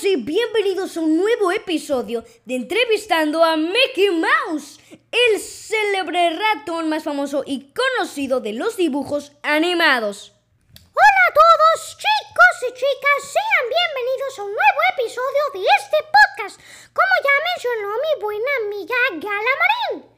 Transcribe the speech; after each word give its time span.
sí, 0.00 0.16
bienvenidos 0.16 0.96
a 0.96 1.00
un 1.00 1.18
nuevo 1.18 1.52
episodio 1.52 2.24
de 2.46 2.54
Entrevistando 2.54 3.44
a 3.44 3.58
Mickey 3.58 4.08
Mouse, 4.08 4.80
el 5.12 5.38
célebre 5.38 6.30
ratón 6.30 6.88
más 6.88 7.04
famoso 7.04 7.42
y 7.44 7.74
conocido 7.74 8.40
de 8.40 8.54
los 8.54 8.78
dibujos 8.78 9.32
animados. 9.42 10.32
Hola 10.72 11.22
a 11.28 11.34
todos, 11.34 11.98
chicos 11.98 12.56
y 12.62 12.72
chicas, 12.72 13.20
sean 13.30 13.68
bienvenidos 13.68 14.38
a 14.38 14.42
un 14.44 14.52
nuevo 14.52 14.80
episodio 14.96 15.42
de 15.52 15.68
este 15.78 15.98
podcast, 16.08 16.60
como 16.94 17.14
ya 17.22 17.34
mencionó 17.52 17.88
mi 17.92 18.22
buena 18.22 18.50
amiga 18.64 18.96
Gala 19.20 19.52
Marín. 19.60 20.10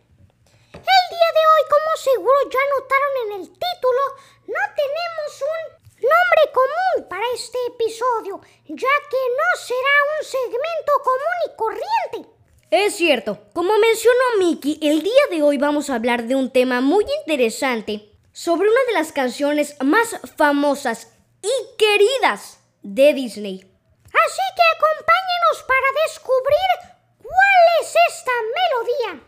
El 0.74 1.04
día 1.10 1.30
de 1.34 1.42
hoy, 1.50 1.62
como 1.68 1.96
seguro 1.96 2.38
ya 2.44 2.60
notaron 2.78 3.12
en 3.24 3.32
el 3.40 3.48
título, 3.48 4.02
no 4.46 4.62
tenemos 4.76 5.42
un 5.42 5.81
nombre 6.02 6.52
común 6.52 7.08
para 7.08 7.24
este 7.34 7.58
episodio, 7.68 8.40
ya 8.66 8.94
que 9.10 9.22
no 9.38 9.60
será 9.60 9.96
un 10.18 10.24
segmento 10.24 10.92
común 11.04 11.38
y 11.46 11.56
corriente. 11.56 12.32
Es 12.70 12.96
cierto, 12.96 13.38
como 13.52 13.78
mencionó 13.78 14.38
Mickey, 14.38 14.78
el 14.82 15.02
día 15.02 15.22
de 15.30 15.42
hoy 15.42 15.58
vamos 15.58 15.90
a 15.90 15.94
hablar 15.94 16.24
de 16.24 16.34
un 16.34 16.50
tema 16.50 16.80
muy 16.80 17.04
interesante 17.20 18.10
sobre 18.32 18.68
una 18.68 18.84
de 18.86 18.94
las 18.94 19.12
canciones 19.12 19.76
más 19.82 20.16
famosas 20.36 21.12
y 21.42 21.76
queridas 21.76 22.60
de 22.82 23.12
Disney. 23.14 23.60
Así 24.06 24.42
que 24.56 24.62
acompáñenos 24.76 25.62
para 25.68 25.86
descubrir 26.06 26.98
cuál 27.22 27.82
es 27.82 27.94
esta 28.08 28.32
melodía. 28.56 29.26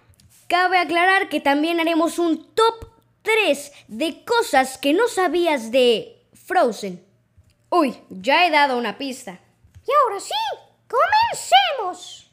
Cabe 0.48 0.78
aclarar 0.78 1.28
que 1.28 1.41
también 1.41 1.80
haremos 1.80 2.19
un 2.19 2.55
top 2.55 2.89
3 3.22 3.72
de 3.89 4.25
cosas 4.25 4.78
que 4.78 4.92
no 4.92 5.08
sabías 5.08 5.70
de 5.70 6.14
Frozen. 6.45 7.03
Uy, 7.70 7.97
ya 8.11 8.47
he 8.47 8.50
dado 8.50 8.77
una 8.77 8.98
pista. 8.98 9.41
Y 9.87 9.91
ahora 10.03 10.20
sí, 10.20 10.34
comencemos. 10.86 12.23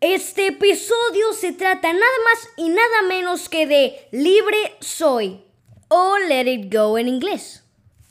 Este 0.00 0.48
episodio 0.48 1.32
se 1.32 1.52
trata 1.52 1.92
nada 1.92 2.18
más 2.24 2.48
y 2.56 2.68
nada 2.68 3.02
menos 3.08 3.48
que 3.48 3.66
de 3.66 4.08
Libre 4.12 4.76
Soy 4.80 5.42
o 5.88 6.18
Let 6.18 6.46
It 6.46 6.72
Go 6.72 6.98
en 6.98 7.08
inglés. 7.08 7.64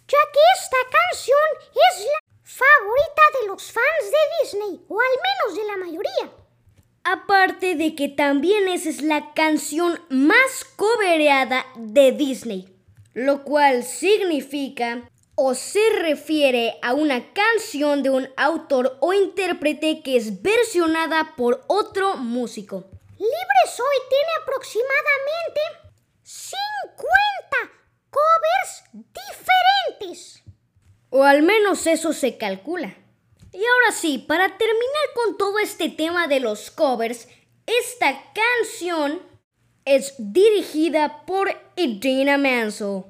Ya 0.08 0.17
que 0.33 0.39
esta 0.59 0.78
canción 0.91 1.39
es 1.72 2.06
la 2.06 2.25
favorita 2.44 3.22
de 3.41 3.47
los 3.47 3.72
fans 3.72 4.11
de 4.11 4.44
Disney, 4.44 4.86
o 4.88 5.00
al 5.00 5.08
menos 5.23 5.58
de 5.58 5.66
la 5.66 5.78
mayoría. 5.78 6.31
Aparte 7.03 7.75
de 7.75 7.94
que 7.94 8.09
también 8.09 8.67
esa 8.67 8.89
es 8.89 9.02
la 9.02 9.33
canción 9.33 10.00
más 10.09 10.66
cobereada 10.75 11.66
de 11.75 12.12
Disney, 12.13 12.75
lo 13.13 13.44
cual 13.44 13.84
significa 13.84 15.07
o 15.35 15.53
se 15.53 15.90
refiere 16.00 16.78
a 16.81 16.94
una 16.94 17.34
canción 17.34 18.03
de 18.03 18.09
un 18.09 18.29
autor 18.38 18.97
o 19.01 19.13
intérprete 19.13 20.01
que 20.01 20.16
es 20.16 20.41
versionada 20.41 21.35
por 21.35 21.63
otro 21.68 22.18
músico. 22.18 22.85
Libre 23.18 23.62
Soy 23.75 23.95
tiene 24.09 24.31
aproximadamente 24.41 25.62
50 26.24 27.06
covers 28.09 28.84
diferentes. 30.00 30.44
O 31.09 31.24
al 31.24 31.44
menos 31.44 31.85
eso 31.88 32.13
se 32.13 32.38
calcula. 32.38 32.95
Y 33.51 33.57
ahora 33.57 33.91
sí, 33.94 34.18
para 34.18 34.57
terminar 34.57 35.06
con 35.13 35.38
todo 35.38 35.59
este 35.59 35.90
tema 35.90 36.28
de 36.28 36.41
los 36.41 36.72
covers, 36.72 37.28
esta 37.66 38.22
canción 38.34 39.22
es 39.85 40.13
dirigida 40.18 41.25
por 41.25 41.50
Idina 41.78 42.38
Mansell. 42.38 43.03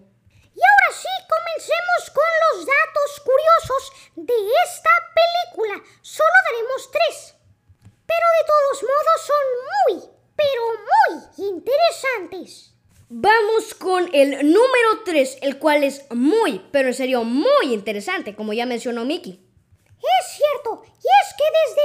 Y 0.53 0.59
ahora 0.59 0.91
sí, 0.94 1.08
comencemos 1.28 2.02
con 2.13 2.31
los 2.44 2.66
datos 2.66 3.19
curiosos 3.24 3.91
de 4.16 4.36
esta 4.66 4.90
película. 5.13 5.84
Solo 6.02 6.36
daremos 6.52 6.91
tres. 6.91 7.36
Pero 8.06 8.25
de 8.38 8.44
todos 8.46 8.84
modos 8.84 9.19
son 9.25 9.46
muy, 9.72 9.96
pero 10.35 10.64
muy 10.91 11.14
interesantes. 11.50 12.75
Vamos 13.09 13.74
con 13.75 14.09
el 14.14 14.52
número 14.52 15.03
3, 15.06 15.38
el 15.41 15.59
cual 15.59 15.84
es 15.84 16.09
muy, 16.12 16.59
pero 16.72 16.88
en 16.88 16.94
serio 16.94 17.24
muy 17.24 17.74
interesante, 17.74 18.35
como 18.35 18.52
ya 18.53 18.66
mencionó 18.66 19.06
Mickey. 19.06 19.46
Es 20.02 20.25
cierto, 20.35 20.84
y 20.85 21.08
es 21.08 21.34
que 21.38 21.46
desde 21.66 21.81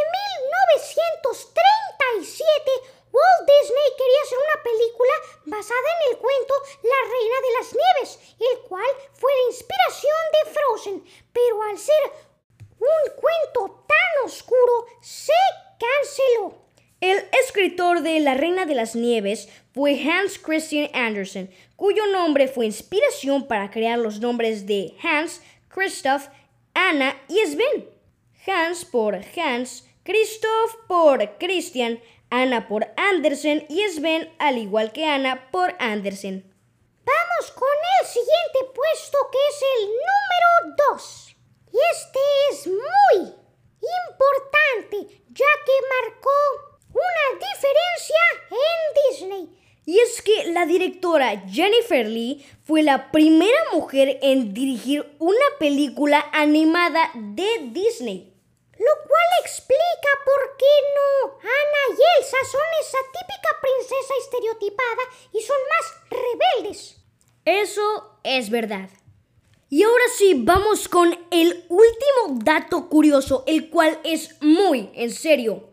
1937 1.21 3.01
Walt 3.13 3.43
Disney 3.43 3.89
quería 3.99 4.23
hacer 4.23 4.39
una 4.39 4.63
película 4.63 5.15
basada 5.45 5.89
en 5.99 6.13
el 6.13 6.19
cuento 6.19 6.55
La 6.83 7.01
Reina 7.11 7.39
de 7.43 7.53
las 7.59 7.69
Nieves, 7.75 8.19
el 8.39 8.61
cual 8.69 8.91
fue 9.15 9.33
la 9.35 9.47
inspiración 9.51 10.23
pero 11.33 11.63
al 11.71 11.79
ser 11.79 11.97
un 12.79 13.13
cuento 13.17 13.85
tan 13.87 14.27
oscuro, 14.27 14.87
se 15.01 15.33
canceló. 15.79 16.61
El 17.01 17.19
escritor 17.43 18.03
de 18.03 18.21
La 18.21 18.35
Reina 18.35 18.67
de 18.67 18.75
las 18.75 18.95
Nieves 18.95 19.49
fue 19.73 20.01
Hans 20.03 20.39
Christian 20.39 20.91
Andersen, 20.93 21.51
cuyo 21.77 22.07
nombre 22.09 22.47
fue 22.49 22.67
inspiración 22.67 23.47
para 23.47 23.71
crear 23.71 23.99
los 23.99 24.21
nombres 24.21 24.67
de 24.67 24.95
Hans, 25.03 25.41
Christoph, 25.69 26.29
Anna 26.75 27.17
y 27.29 27.39
Sven. 27.47 27.89
Hans 28.47 28.85
por 28.85 29.15
Hans, 29.37 29.89
Christoph 30.03 30.77
por 30.89 31.39
Christian, 31.39 32.01
Ana 32.31 32.69
por 32.69 32.89
Andersen 32.97 33.65
y 33.69 33.83
Sven, 33.89 34.29
al 34.39 34.59
igual 34.59 34.93
que 34.93 35.07
Ana, 35.07 35.51
por 35.51 35.75
Andersen. 35.79 36.50
Vamos 37.41 37.53
con 37.53 37.69
el 38.03 38.07
siguiente 38.07 38.75
puesto 38.75 39.19
que 39.33 39.39
es 39.49 39.63
el 39.79 39.87
número 39.89 40.77
2. 40.93 41.37
Y 41.73 41.79
este 41.91 42.19
es 42.51 42.67
muy 42.67 43.35
importante 43.81 45.23
ya 45.31 45.47
que 45.65 45.73
marcó 46.03 46.31
una 46.93 47.39
diferencia 47.39 48.21
en 48.51 49.11
Disney. 49.11 49.83
Y 49.87 50.01
es 50.01 50.21
que 50.21 50.53
la 50.53 50.67
directora 50.67 51.43
Jennifer 51.49 52.07
Lee 52.07 52.47
fue 52.63 52.83
la 52.83 53.11
primera 53.11 53.65
mujer 53.73 54.19
en 54.21 54.53
dirigir 54.53 55.17
una 55.19 55.47
película 55.59 56.27
animada 56.33 57.11
de 57.15 57.71
Disney 57.71 58.27
lo 58.79 58.93
cual 59.07 59.29
explica 59.43 60.09
por 60.25 60.57
qué 60.57 60.65
no 60.95 61.39
Ana 61.39 61.99
y 61.99 62.19
Elsa 62.19 62.39
son 62.51 62.63
esa 62.81 62.99
típica 63.13 63.61
princesa 63.61 64.15
estereotipada 64.23 65.03
y 65.35 65.43
son 65.43 65.59
más 65.69 66.01
rebeldes. 66.09 67.00
Eso 67.51 68.21
es 68.23 68.49
verdad. 68.49 68.89
Y 69.71 69.83
ahora 69.83 70.05
sí, 70.17 70.35
vamos 70.37 70.89
con 70.89 71.13
el 71.33 71.65
último 71.69 72.45
dato 72.45 72.89
curioso, 72.89 73.43
el 73.49 73.71
cual 73.71 73.99
es 74.05 74.41
muy, 74.41 74.89
en 74.95 75.11
serio, 75.11 75.69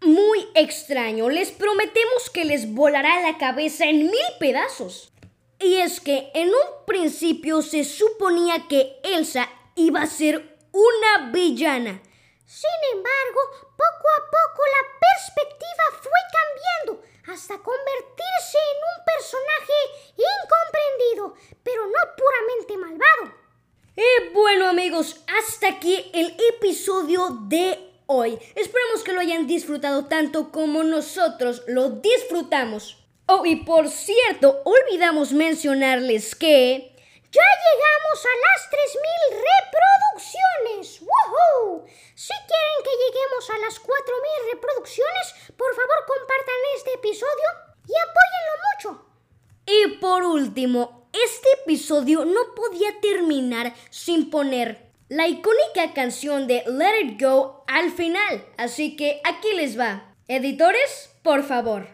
muy 0.00 0.48
extraño. 0.54 1.28
Les 1.30 1.52
prometemos 1.52 2.28
que 2.30 2.44
les 2.44 2.74
volará 2.74 3.22
la 3.22 3.38
cabeza 3.38 3.84
en 3.84 3.98
mil 3.98 4.30
pedazos. 4.40 5.12
Y 5.60 5.76
es 5.76 6.00
que 6.00 6.32
en 6.34 6.48
un 6.48 6.84
principio 6.88 7.62
se 7.62 7.84
suponía 7.84 8.66
que 8.68 8.98
Elsa 9.04 9.48
iba 9.76 10.02
a 10.02 10.06
ser 10.08 10.58
una 10.72 11.30
villana. 11.30 12.02
Sin 12.46 12.80
embargo, 12.94 13.40
poco 13.76 14.08
a 14.18 14.22
poco 14.26 14.62
la 14.66 14.98
perspectiva 14.98 15.84
fue 16.02 16.20
cambiando 16.32 17.10
hasta 17.32 17.58
convertirse 17.58 18.58
en 18.58 18.78
un 18.90 19.04
personaje 19.04 19.72
incomprendido, 20.16 21.34
pero 21.62 21.86
no 21.86 22.16
puramente 22.16 22.76
malvado. 22.76 23.34
Y 23.96 24.32
bueno 24.32 24.68
amigos, 24.68 25.20
hasta 25.26 25.68
aquí 25.68 26.10
el 26.14 26.34
de 27.06 27.78
hoy. 28.06 28.38
Esperamos 28.54 29.02
que 29.04 29.12
lo 29.12 29.20
hayan 29.20 29.46
disfrutado 29.46 30.06
tanto 30.06 30.50
como 30.52 30.82
nosotros 30.82 31.62
lo 31.66 31.90
disfrutamos. 31.90 32.98
Oh, 33.26 33.46
y 33.46 33.56
por 33.56 33.88
cierto, 33.88 34.60
olvidamos 34.64 35.32
mencionarles 35.32 36.34
que 36.34 36.94
ya 37.30 37.42
llegamos 37.64 38.26
a 38.26 38.34
las 38.44 38.70
3.000 38.70 39.44
reproducciones. 40.74 41.00
¡Woohoo! 41.00 41.86
Si 42.14 42.34
quieren 42.34 42.80
que 42.84 42.90
lleguemos 42.90 43.50
a 43.50 43.58
las 43.58 43.80
4.000 43.80 44.52
reproducciones, 44.52 45.34
por 45.56 45.74
favor 45.74 46.04
compartan 46.06 46.56
este 46.76 46.94
episodio 46.94 47.48
y 47.86 47.92
apóyenlo 47.96 48.54
mucho. 48.74 49.06
Y 49.66 49.98
por 49.98 50.22
último, 50.24 51.08
este 51.12 51.48
episodio 51.62 52.24
no 52.24 52.54
podía 52.54 53.00
terminar 53.00 53.74
sin 53.90 54.28
poner 54.28 54.89
la 55.10 55.26
icónica 55.26 55.92
canción 55.92 56.46
de 56.46 56.62
Let 56.66 57.00
It 57.02 57.20
Go 57.20 57.64
al 57.66 57.90
final. 57.90 58.44
Así 58.56 58.96
que 58.96 59.20
aquí 59.24 59.48
les 59.56 59.78
va. 59.78 60.14
Editores, 60.28 61.10
por 61.22 61.42
favor. 61.42 61.88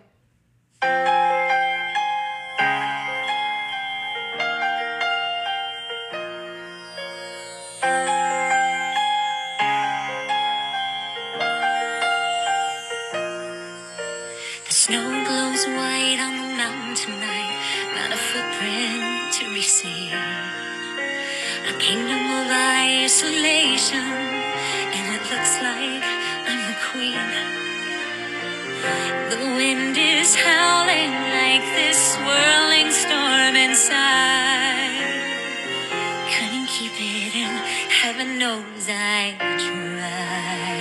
Isolation, 23.17 23.97
and 23.97 25.15
it 25.17 25.23
looks 25.33 25.55
like 25.63 26.05
I'm 26.49 26.61
the 26.69 26.77
queen. 26.93 27.17
The 29.31 29.57
wind 29.57 29.97
is 29.97 30.35
howling 30.35 31.13
like 31.33 31.65
this 31.77 31.97
swirling 32.13 32.93
storm 32.93 33.57
inside. 33.57 35.01
Couldn't 36.29 36.67
keep 36.67 36.93
it 36.97 37.35
in, 37.35 37.57
heaven 37.89 38.39
knows 38.39 38.87
I 38.87 39.35
tried. 39.65 40.76